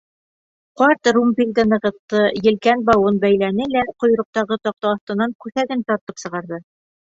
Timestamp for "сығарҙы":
6.27-6.65